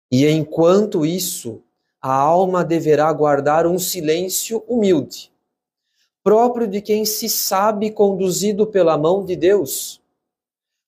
E 0.09 0.25
enquanto 0.29 1.05
isso, 1.05 1.61
a 2.01 2.13
alma 2.13 2.63
deverá 2.63 3.11
guardar 3.11 3.67
um 3.67 3.77
silêncio 3.77 4.63
humilde, 4.65 5.29
próprio 6.23 6.69
de 6.69 6.81
quem 6.81 7.03
se 7.03 7.27
sabe 7.27 7.91
conduzido 7.91 8.65
pela 8.65 8.97
mão 8.97 9.25
de 9.25 9.35
Deus, 9.35 10.01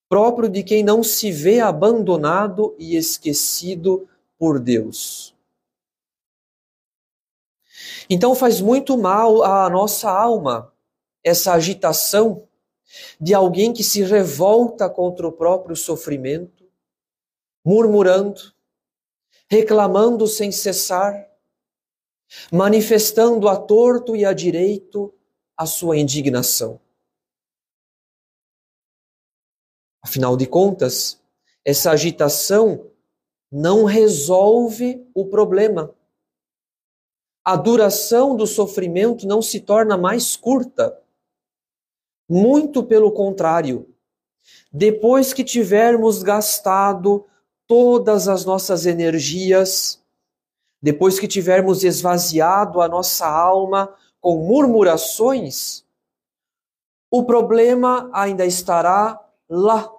próprio 0.08 0.48
de 0.48 0.64
quem 0.64 0.82
não 0.82 1.04
se 1.04 1.30
vê 1.30 1.60
abandonado 1.60 2.74
e 2.80 2.96
esquecido 2.96 4.08
por 4.40 4.62
Deus. 4.62 5.36
Então 8.10 8.34
faz 8.34 8.62
muito 8.62 8.98
mal 8.98 9.44
à 9.44 9.70
nossa 9.70 10.10
alma 10.10 10.72
essa 11.22 11.52
agitação 11.52 12.48
de 13.20 13.34
alguém 13.34 13.74
que 13.74 13.84
se 13.84 14.04
revolta 14.04 14.90
contra 14.90 15.28
o 15.28 15.32
próprio 15.32 15.76
sofrimento, 15.76 16.70
murmurando, 17.66 18.54
reclamando 19.50 20.28
sem 20.28 20.52
cessar, 20.52 21.30
manifestando 22.52 23.48
a 23.48 23.58
torto 23.58 24.16
e 24.16 24.26
a 24.26 24.34
direito 24.34 25.14
a 25.58 25.66
sua 25.66 25.98
indignação. 25.98 26.80
Afinal 30.02 30.36
de 30.36 30.48
contas, 30.48 31.22
essa 31.64 31.92
agitação 31.92 32.90
não 33.52 33.84
resolve 33.84 35.06
o 35.14 35.26
problema. 35.26 35.94
A 37.44 37.56
duração 37.56 38.36
do 38.36 38.48
sofrimento 38.48 39.28
não 39.28 39.42
se 39.42 39.60
torna 39.60 39.98
mais 39.98 40.36
curta. 40.36 41.00
Muito 42.34 42.82
pelo 42.82 43.12
contrário. 43.12 43.94
Depois 44.72 45.34
que 45.34 45.44
tivermos 45.44 46.24
gastado 46.24 47.26
todas 47.68 48.30
as 48.30 48.46
nossas 48.46 48.86
energias, 48.86 50.02
depois 50.82 51.20
que 51.20 51.28
tivermos 51.28 51.84
esvaziado 51.84 52.80
a 52.80 52.88
nossa 52.88 53.28
alma 53.28 53.94
com 54.22 54.38
murmurações, 54.46 55.84
o 57.12 57.26
problema 57.26 58.10
ainda 58.14 58.46
estará 58.46 59.20
lá. 59.50 59.94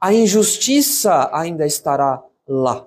A 0.00 0.12
injustiça 0.12 1.30
ainda 1.32 1.64
estará 1.64 2.20
lá. 2.48 2.84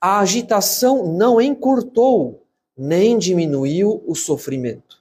A 0.00 0.20
agitação 0.20 1.04
não 1.04 1.40
encurtou 1.40 2.46
nem 2.76 3.18
diminuiu 3.18 4.04
o 4.06 4.14
sofrimento. 4.14 4.91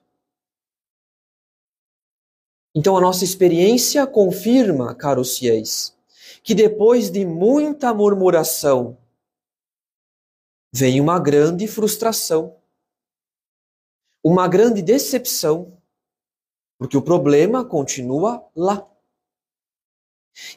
Então 2.74 2.96
a 2.96 3.02
nossa 3.02 3.24
experiência 3.26 4.08
confirma, 4.08 4.96
caros 4.96 5.38
fiéis, 5.38 5.96
que 6.42 6.56
depois 6.56 7.12
de 7.12 7.26
muita 7.26 7.94
murmuração 7.94 8.98
vem 10.74 11.02
uma 11.02 11.20
grande 11.20 11.68
frustração, 11.68 12.56
uma 14.24 14.48
grande 14.48 14.82
decepção, 14.82 15.78
porque 16.78 16.96
o 16.96 17.02
problema 17.02 17.66
continua 17.66 18.48
lá. 18.56 18.88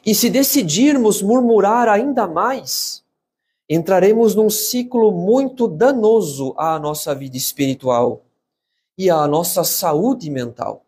E 0.05 0.15
se 0.15 0.29
decidirmos 0.29 1.21
murmurar 1.21 1.89
ainda 1.89 2.25
mais, 2.25 3.03
entraremos 3.69 4.33
num 4.35 4.49
ciclo 4.49 5.11
muito 5.11 5.67
danoso 5.67 6.55
à 6.57 6.79
nossa 6.79 7.13
vida 7.13 7.35
espiritual 7.35 8.23
e 8.97 9.09
à 9.09 9.27
nossa 9.27 9.65
saúde 9.65 10.29
mental. 10.29 10.84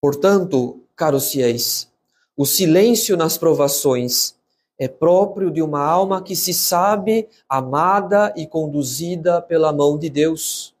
Portanto, 0.00 0.80
caros 0.96 1.30
fiéis, 1.30 1.90
o 2.34 2.46
silêncio 2.46 3.18
nas 3.18 3.36
provações 3.36 4.34
é 4.78 4.88
próprio 4.88 5.50
de 5.50 5.60
uma 5.60 5.84
alma 5.84 6.22
que 6.22 6.34
se 6.34 6.54
sabe 6.54 7.28
amada 7.46 8.32
e 8.34 8.46
conduzida 8.46 9.42
pela 9.42 9.74
mão 9.74 9.98
de 9.98 10.08
Deus, 10.08 10.74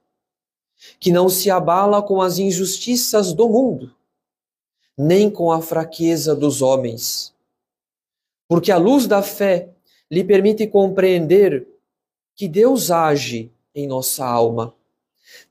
que 0.98 1.12
não 1.12 1.28
se 1.28 1.50
abala 1.50 2.02
com 2.02 2.22
as 2.22 2.38
injustiças 2.38 3.34
do 3.34 3.46
mundo, 3.46 3.94
nem 4.96 5.30
com 5.30 5.52
a 5.52 5.60
fraqueza 5.60 6.34
dos 6.34 6.62
homens. 6.62 7.34
Porque 8.48 8.72
a 8.72 8.78
luz 8.78 9.06
da 9.06 9.22
fé 9.22 9.68
lhe 10.10 10.24
permite 10.24 10.66
compreender 10.66 11.68
que 12.34 12.48
Deus 12.48 12.90
age 12.90 13.52
em 13.74 13.86
nossa 13.86 14.24
alma, 14.24 14.74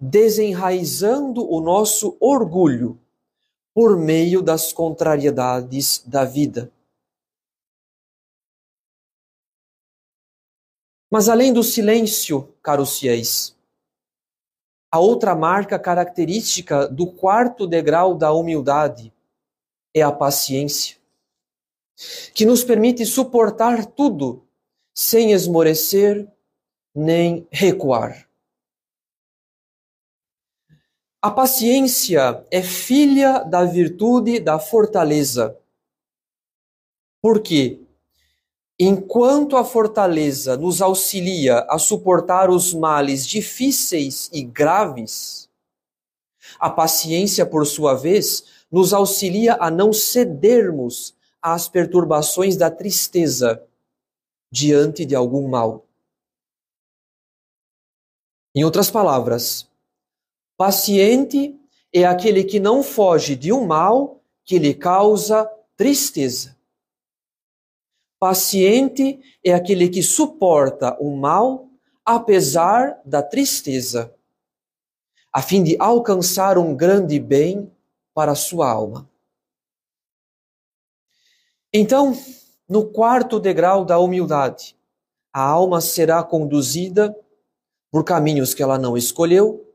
desenraizando 0.01 1.47
o 1.47 1.61
nosso 1.61 2.17
orgulho 2.19 2.99
por 3.79 3.97
meio 3.97 4.41
das 4.41 4.73
contrariedades 4.73 6.03
da 6.05 6.25
vida. 6.25 6.69
Mas 11.09 11.29
além 11.29 11.53
do 11.53 11.63
silêncio, 11.63 12.53
caros 12.61 12.99
fiéis, 12.99 13.55
a 14.91 14.99
outra 14.99 15.33
marca 15.33 15.79
característica 15.79 16.89
do 16.89 17.09
quarto 17.09 17.65
degrau 17.65 18.13
da 18.15 18.33
humildade 18.33 19.13
é 19.95 20.01
a 20.01 20.11
paciência, 20.11 20.97
que 22.33 22.45
nos 22.45 22.65
permite 22.65 23.05
suportar 23.05 23.85
tudo 23.85 24.45
sem 24.93 25.31
esmorecer 25.31 26.27
nem 26.93 27.47
recuar. 27.49 28.28
A 31.21 31.29
paciência 31.29 32.45
é 32.49 32.63
filha 32.63 33.39
da 33.39 33.65
virtude 33.65 34.39
da 34.39 34.57
fortaleza. 34.57 35.57
Por 37.21 37.41
quê? 37.41 37.81
Enquanto 38.79 39.57
a 39.57 39.65
fortaleza 39.65 40.55
nos 40.55 40.81
auxilia 40.81 41.59
a 41.69 41.77
suportar 41.77 42.49
os 42.49 42.73
males 42.73 43.27
difíceis 43.27 44.29
e 44.31 44.41
graves, 44.41 45.49
a 46.57 46.69
paciência, 46.69 47.45
por 47.45 47.67
sua 47.67 47.95
vez, 47.95 48.65
nos 48.71 48.93
auxilia 48.93 49.57
a 49.59 49.69
não 49.69 49.91
cedermos 49.91 51.13
às 51.41 51.67
perturbações 51.67 52.55
da 52.55 52.71
tristeza 52.71 53.61
diante 54.49 55.03
de 55.03 55.15
algum 55.15 55.49
mal. 55.49 55.85
Em 58.55 58.63
outras 58.63 58.89
palavras, 58.89 59.69
paciente 60.59 61.57
é 61.93 62.03
aquele 62.03 62.43
que 62.43 62.59
não 62.59 62.83
foge 62.83 63.33
de 63.33 63.53
um 63.53 63.65
mal 63.65 64.21
que 64.43 64.59
lhe 64.59 64.73
causa 64.73 65.49
tristeza. 65.77 66.57
Paciente 68.19 69.21
é 69.41 69.53
aquele 69.53 69.87
que 69.87 70.03
suporta 70.03 70.97
o 70.99 71.15
mal 71.15 71.69
apesar 72.03 72.99
da 73.05 73.23
tristeza, 73.23 74.13
a 75.31 75.41
fim 75.41 75.63
de 75.63 75.77
alcançar 75.79 76.57
um 76.57 76.75
grande 76.75 77.21
bem 77.21 77.71
para 78.13 78.33
a 78.33 78.35
sua 78.35 78.69
alma. 78.69 79.09
Então, 81.71 82.17
no 82.67 82.85
quarto 82.91 83.39
degrau 83.39 83.85
da 83.85 83.97
humildade, 83.97 84.75
a 85.31 85.41
alma 85.41 85.79
será 85.79 86.21
conduzida 86.21 87.15
por 87.89 88.03
caminhos 88.03 88.53
que 88.53 88.61
ela 88.61 88.77
não 88.77 88.97
escolheu, 88.97 89.68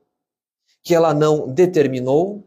que 0.85 0.95
ela 0.95 1.13
não 1.13 1.49
determinou. 1.49 2.45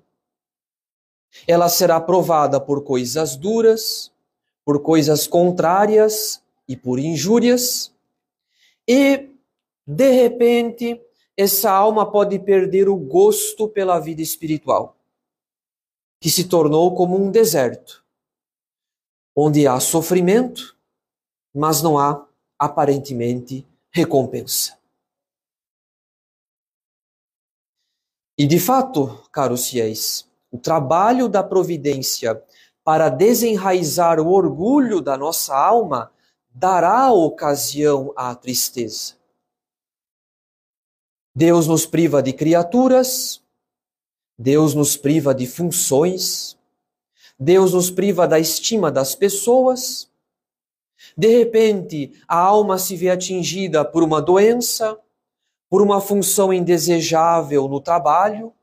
Ela 1.45 1.67
será 1.67 1.99
provada 1.99 2.61
por 2.61 2.83
coisas 2.83 3.35
duras, 3.35 4.13
por 4.63 4.81
coisas 4.81 5.27
contrárias 5.27 6.41
e 6.67 6.77
por 6.77 6.99
injúrias. 6.99 7.91
E, 8.87 9.29
de 9.85 10.11
repente, 10.11 11.01
essa 11.35 11.71
alma 11.71 12.09
pode 12.09 12.39
perder 12.39 12.87
o 12.87 12.95
gosto 12.95 13.67
pela 13.67 13.99
vida 13.99 14.21
espiritual, 14.21 14.95
que 16.21 16.29
se 16.29 16.45
tornou 16.45 16.95
como 16.95 17.17
um 17.17 17.29
deserto 17.29 18.05
onde 19.39 19.67
há 19.67 19.79
sofrimento, 19.79 20.75
mas 21.53 21.83
não 21.83 21.99
há 21.99 22.25
aparentemente 22.57 23.63
recompensa. 23.91 24.76
E 28.37 28.45
de 28.45 28.59
fato, 28.59 29.23
caros 29.31 29.67
fiéis, 29.67 30.29
o 30.51 30.59
trabalho 30.59 31.27
da 31.27 31.43
providência 31.43 32.41
para 32.83 33.09
desenraizar 33.09 34.19
o 34.19 34.31
orgulho 34.31 35.01
da 35.01 35.17
nossa 35.17 35.55
alma 35.55 36.11
dará 36.53 37.11
ocasião 37.11 38.13
à 38.15 38.33
tristeza. 38.35 39.15
Deus 41.35 41.67
nos 41.67 41.85
priva 41.85 42.21
de 42.21 42.31
criaturas, 42.31 43.41
Deus 44.37 44.73
nos 44.73 44.95
priva 44.95 45.33
de 45.33 45.47
funções, 45.47 46.57
Deus 47.39 47.73
nos 47.73 47.91
priva 47.91 48.27
da 48.27 48.39
estima 48.39 48.91
das 48.91 49.15
pessoas. 49.15 50.09
De 51.15 51.27
repente, 51.27 52.11
a 52.27 52.37
alma 52.37 52.77
se 52.77 52.95
vê 52.95 53.09
atingida 53.09 53.83
por 53.83 54.01
uma 54.01 54.21
doença, 54.21 54.99
por 55.69 55.81
uma 55.81 55.99
função 55.99 56.53
indesejável 56.53 57.67
no 57.67 57.81
trabalho, 57.81 58.53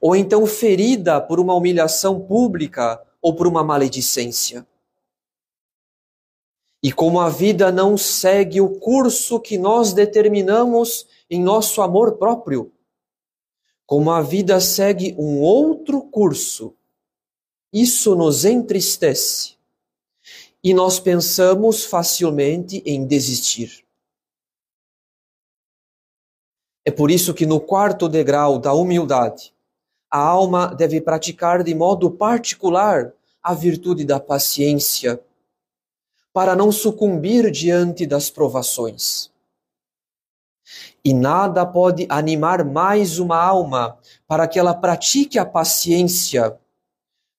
ou 0.00 0.14
então 0.14 0.46
ferida 0.46 1.20
por 1.20 1.40
uma 1.40 1.54
humilhação 1.54 2.20
pública 2.20 3.02
ou 3.20 3.34
por 3.34 3.46
uma 3.46 3.64
maledicência. 3.64 4.66
E 6.82 6.92
como 6.92 7.20
a 7.20 7.28
vida 7.28 7.72
não 7.72 7.96
segue 7.96 8.60
o 8.60 8.78
curso 8.78 9.40
que 9.40 9.58
nós 9.58 9.92
determinamos 9.92 11.06
em 11.28 11.42
nosso 11.42 11.82
amor 11.82 12.16
próprio, 12.16 12.72
como 13.84 14.10
a 14.10 14.20
vida 14.20 14.60
segue 14.60 15.14
um 15.18 15.40
outro 15.40 16.02
curso, 16.02 16.74
isso 17.72 18.14
nos 18.14 18.44
entristece 18.44 19.56
e 20.62 20.72
nós 20.72 21.00
pensamos 21.00 21.84
facilmente 21.84 22.82
em 22.84 23.06
desistir. 23.06 23.87
É 26.88 26.90
por 26.90 27.10
isso 27.10 27.34
que 27.34 27.44
no 27.44 27.60
quarto 27.60 28.08
degrau 28.08 28.58
da 28.58 28.72
humildade, 28.72 29.52
a 30.10 30.18
alma 30.18 30.68
deve 30.68 31.02
praticar 31.02 31.62
de 31.62 31.74
modo 31.74 32.10
particular 32.10 33.12
a 33.42 33.52
virtude 33.52 34.06
da 34.06 34.18
paciência, 34.18 35.20
para 36.32 36.56
não 36.56 36.72
sucumbir 36.72 37.50
diante 37.50 38.06
das 38.06 38.30
provações. 38.30 39.30
E 41.04 41.12
nada 41.12 41.66
pode 41.66 42.06
animar 42.08 42.64
mais 42.64 43.18
uma 43.18 43.36
alma 43.36 43.98
para 44.26 44.48
que 44.48 44.58
ela 44.58 44.72
pratique 44.72 45.38
a 45.38 45.44
paciência 45.44 46.58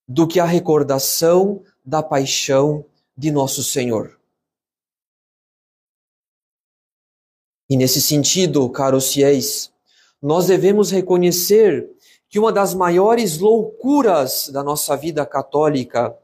do 0.07 0.27
que 0.27 0.39
a 0.39 0.45
recordação 0.45 1.63
da 1.83 2.03
paixão 2.03 2.85
de 3.17 3.31
nosso 3.31 3.63
Senhor. 3.63 4.18
E 7.69 7.77
nesse 7.77 8.01
sentido, 8.01 8.67
caros 8.69 9.13
fiéis, 9.13 9.71
nós 10.21 10.47
devemos 10.47 10.89
reconhecer 10.91 11.89
que 12.27 12.39
uma 12.39 12.51
das 12.51 12.73
maiores 12.73 13.37
loucuras 13.37 14.49
da 14.49 14.63
nossa 14.63 14.95
vida 14.95 15.25
católica 15.25 16.17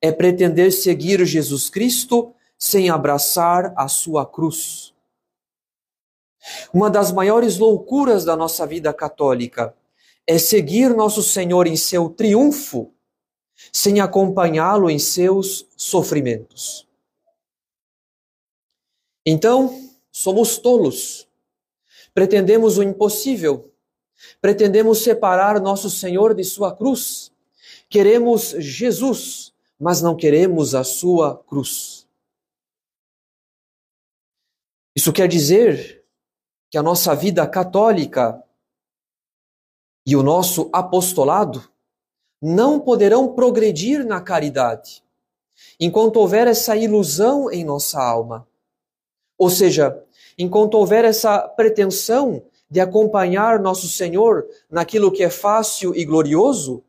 é 0.00 0.12
pretender 0.12 0.72
seguir 0.72 1.24
Jesus 1.24 1.70
Cristo 1.70 2.34
sem 2.58 2.90
abraçar 2.90 3.72
a 3.76 3.88
sua 3.88 4.26
cruz. 4.26 4.94
Uma 6.72 6.90
das 6.90 7.10
maiores 7.10 7.58
loucuras 7.58 8.24
da 8.24 8.36
nossa 8.36 8.66
vida 8.66 8.92
católica 8.92 9.74
é 10.26 10.38
seguir 10.38 10.94
nosso 10.94 11.22
Senhor 11.22 11.66
em 11.66 11.76
seu 11.76 12.08
triunfo, 12.08 12.92
sem 13.72 14.00
acompanhá-lo 14.00 14.90
em 14.90 14.98
seus 14.98 15.66
sofrimentos. 15.76 16.86
Então, 19.26 19.83
somos 20.14 20.58
tolos. 20.58 21.28
Pretendemos 22.14 22.78
o 22.78 22.84
impossível. 22.84 23.74
Pretendemos 24.40 25.02
separar 25.02 25.60
nosso 25.60 25.90
Senhor 25.90 26.34
de 26.34 26.44
sua 26.44 26.74
cruz. 26.74 27.32
Queremos 27.88 28.50
Jesus, 28.50 29.52
mas 29.78 30.00
não 30.00 30.16
queremos 30.16 30.72
a 30.72 30.84
sua 30.84 31.36
cruz. 31.36 32.06
Isso 34.94 35.12
quer 35.12 35.26
dizer 35.26 36.04
que 36.70 36.78
a 36.78 36.82
nossa 36.82 37.12
vida 37.16 37.44
católica 37.48 38.40
e 40.06 40.14
o 40.14 40.22
nosso 40.22 40.70
apostolado 40.72 41.68
não 42.40 42.78
poderão 42.78 43.34
progredir 43.34 44.06
na 44.06 44.20
caridade 44.20 45.02
enquanto 45.80 46.18
houver 46.18 46.46
essa 46.46 46.76
ilusão 46.76 47.50
em 47.50 47.64
nossa 47.64 48.00
alma. 48.00 48.46
Ou 49.38 49.50
seja, 49.50 50.02
enquanto 50.38 50.74
houver 50.74 51.04
essa 51.04 51.40
pretensão 51.48 52.42
de 52.70 52.80
acompanhar 52.80 53.60
nosso 53.60 53.88
Senhor 53.88 54.46
naquilo 54.70 55.12
que 55.12 55.22
é 55.22 55.30
fácil 55.30 55.94
e 55.94 56.04
glorioso 56.04 56.82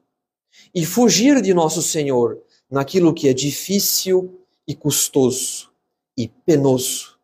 e 0.73 0.85
fugir 0.85 1.41
de 1.41 1.53
nosso 1.53 1.81
Senhor 1.81 2.41
naquilo 2.69 3.13
que 3.13 3.27
é 3.27 3.33
difícil 3.33 4.39
e 4.67 4.73
custoso 4.73 5.71
e 6.17 6.27
penoso. 6.27 7.19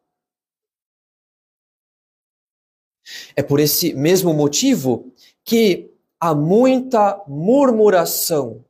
É 3.36 3.42
por 3.42 3.60
esse 3.60 3.94
mesmo 3.94 4.34
motivo 4.34 5.12
que 5.44 5.92
há 6.20 6.36
muita 6.36 7.24
murmuração 7.28 8.64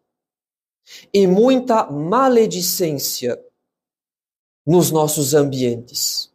e 1.13 1.27
muita 1.27 1.85
maledicência 1.91 3.39
nos 4.65 4.91
nossos 4.91 5.33
ambientes, 5.33 6.31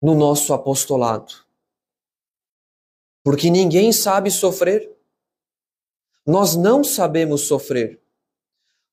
no 0.00 0.14
nosso 0.14 0.52
apostolado. 0.54 1.32
Porque 3.24 3.50
ninguém 3.50 3.92
sabe 3.92 4.30
sofrer. 4.30 4.90
Nós 6.26 6.56
não 6.56 6.84
sabemos 6.84 7.42
sofrer. 7.42 8.00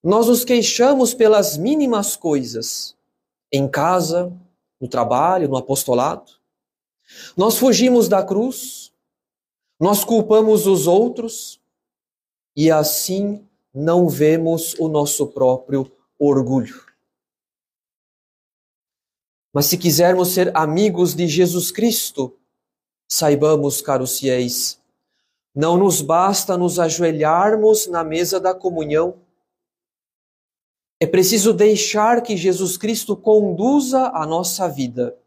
Nós 0.04 0.28
nos 0.28 0.46
queixamos 0.46 1.14
pelas 1.14 1.58
mínimas 1.58 2.16
coisas, 2.16 2.96
em 3.52 3.68
casa, 3.68 4.32
no 4.80 4.88
trabalho, 4.88 5.50
no 5.50 5.58
apostolado. 5.58 6.32
Nós 7.36 7.58
fugimos 7.58 8.08
da 8.08 8.24
cruz, 8.24 8.94
nós 9.80 10.04
culpamos 10.04 10.68
os 10.68 10.88
outros 10.88 11.60
e 12.56 12.72
assim 12.72 13.48
não 13.74 14.08
vemos 14.08 14.74
o 14.80 14.88
nosso 14.88 15.28
próprio 15.28 15.92
orgulho. 16.18 16.86
Mas 19.56 19.68
se 19.68 19.78
quisermos 19.78 20.34
ser 20.34 20.52
amigos 20.54 21.16
de 21.16 21.30
Jesus 21.30 21.72
Cristo, 21.72 22.38
saibamos, 23.10 23.82
caros 23.82 24.20
fiéis, 24.20 24.82
não 25.56 25.78
nos 25.78 26.02
basta 26.02 26.58
nos 26.58 26.78
ajoelharmos 26.78 27.88
na 27.88 28.04
mesa 28.04 28.38
da 28.38 28.54
comunhão. 28.54 29.16
É 31.00 31.08
preciso 31.08 31.54
deixar 31.54 32.22
que 32.22 32.36
Jesus 32.36 32.76
Cristo 32.76 33.16
conduza 33.16 34.12
a 34.14 34.26
nossa 34.28 34.68
vida 34.68 35.18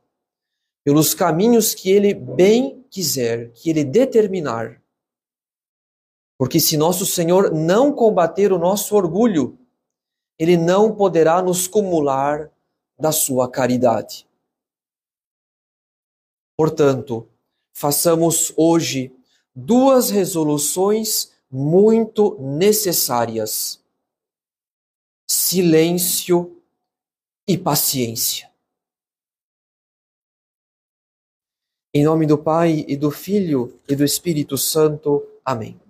pelos 0.85 1.15
caminhos 1.15 1.75
que 1.75 1.91
Ele 1.91 2.13
bem 2.13 2.85
quiser, 2.91 3.51
que 3.53 3.71
Ele 3.71 3.83
determinar. 3.83 4.79
Porque 6.37 6.61
se 6.61 6.77
nosso 6.77 7.07
Senhor 7.07 7.51
não 7.51 7.91
combater 7.93 8.53
o 8.53 8.59
nosso 8.59 8.95
orgulho, 8.95 9.59
Ele 10.39 10.59
não 10.59 10.95
poderá 10.95 11.41
nos 11.41 11.67
cumular 11.67 12.53
da 12.99 13.13
sua 13.13 13.51
caridade. 13.51 14.27
Portanto, 16.57 17.29
façamos 17.73 18.53
hoje 18.57 19.15
duas 19.55 20.11
resoluções 20.11 21.33
muito 21.51 22.37
necessárias: 22.41 23.81
silêncio 25.31 26.61
e 27.47 27.57
paciência. 27.57 28.51
Em 31.95 32.05
nome 32.05 32.27
do 32.27 32.37
Pai 32.37 32.85
e 32.87 32.97
do 32.97 33.11
Filho 33.11 33.81
e 33.89 33.97
do 33.97 34.05
Espírito 34.05 34.59
Santo. 34.59 35.27
Amém. 35.45 35.81